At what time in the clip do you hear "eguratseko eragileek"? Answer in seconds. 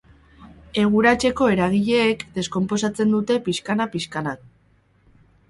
0.83-2.25